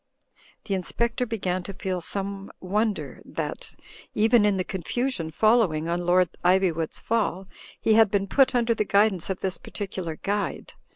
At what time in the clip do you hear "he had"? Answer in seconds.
7.79-8.09